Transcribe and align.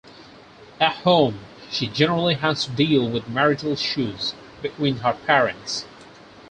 At 0.79 1.03
home, 1.03 1.41
she 1.69 1.85
generally 1.85 2.33
has 2.33 2.65
to 2.65 2.71
deal 2.71 3.07
with 3.07 3.27
marital 3.29 3.71
issues 3.73 4.33
between 4.59 4.95
her 4.95 5.13
parents. 5.27 5.85